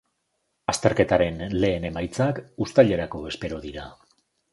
Azterketaren 0.71 1.37
lehen 1.63 1.85
emaitzak, 1.89 2.39
uztailerako 2.67 3.21
espero 3.33 3.61
dira. 3.67 3.85